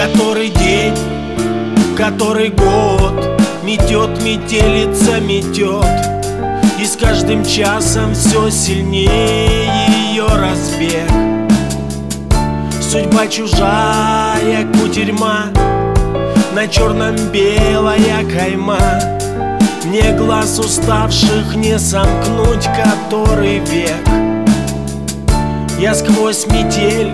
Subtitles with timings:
[0.00, 0.94] Который день,
[1.94, 5.84] который год Метет, метелица, метет.
[6.80, 9.68] И с каждым часом все сильнее
[10.08, 11.10] ее разбег.
[12.80, 15.48] Судьба чужая, кутерьма
[16.54, 18.80] На черном белая кайма.
[19.84, 24.08] Мне глаз уставших не сомкнуть который век.
[25.78, 27.12] Я сквозь метель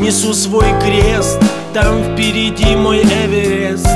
[0.00, 1.38] несу свой крест
[1.74, 3.88] Там впереди мой Эверест.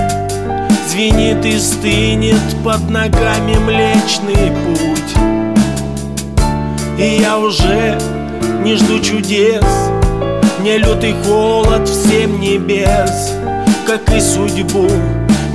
[0.88, 5.14] Звенит и стынет под ногами млечный путь.
[6.98, 7.98] И я уже
[8.62, 9.64] не жду чудес.
[10.60, 13.32] Не лютый холод всем небес.
[13.86, 14.88] Как и судьбу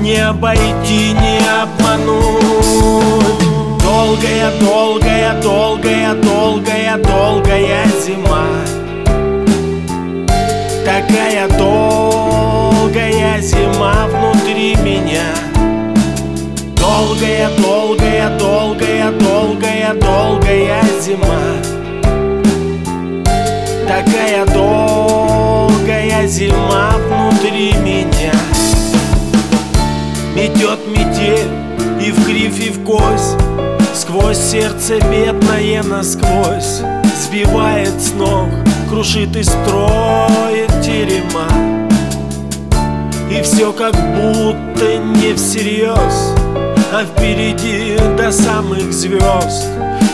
[0.01, 2.37] не обойти, не обмануть.
[3.83, 8.47] Долгая, долгая, долгая, долгая, долгая зима.
[10.85, 11.47] Такая
[23.97, 28.31] Такая долгая зима внутри меня.
[30.35, 31.49] Метет метель
[31.99, 33.35] и в кривь, и в кость.
[33.95, 36.83] Сквозь сердце бедное насквозь.
[37.25, 38.49] Сбивает с ног,
[38.87, 41.47] крушит и строит терема.
[43.31, 46.33] И все как будто не всерьез
[46.93, 49.67] А впереди до самых звезд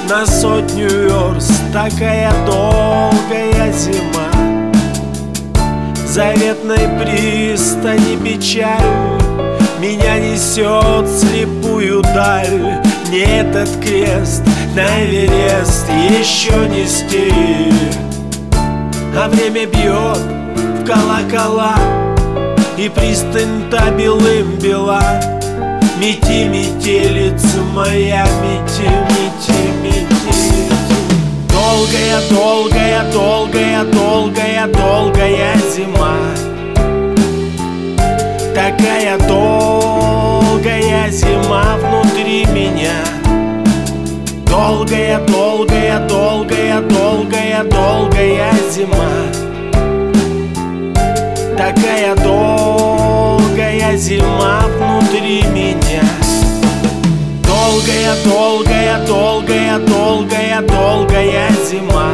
[0.10, 1.52] На сотню верст.
[1.72, 4.32] Такая долгая зима.
[6.06, 8.82] Заветной пристани печаль.
[9.80, 12.82] Меня несет слепую даль.
[13.10, 14.42] Не этот крест
[14.76, 17.32] на Эверест еще нести
[19.16, 21.76] А время бьет в колокола
[22.76, 25.22] И пристань та белым бела.
[26.00, 29.63] Мети, метелица моя, мети, мети
[38.84, 42.92] Такая долгая зима внутри меня.
[44.46, 49.08] Долгая, долгая, долгая, долгая, долгая зима.
[51.58, 56.04] Такая долгая зима внутри меня.
[57.42, 62.12] Долгая, долгая, долгая, долгая, долгая зима.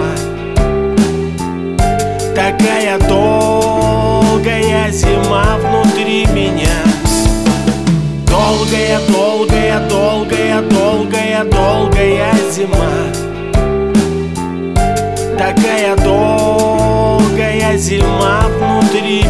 [2.36, 5.49] Такая долгая зима
[17.80, 19.24] Ezi mat nutri